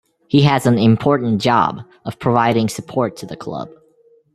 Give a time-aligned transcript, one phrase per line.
[0.29, 3.69] He has an important job of providing support to the Club.